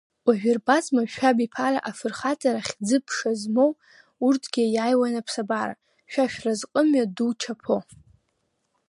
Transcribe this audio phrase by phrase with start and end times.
[0.25, 3.71] Уажә ирбазма шәабиԥара, Афырхаҵара хьӡы-ԥша змоу,
[4.25, 5.75] урҭгьы аиааиуан аԥсабара,
[6.11, 7.77] шәа шәразҟымҩа ду чаԥо!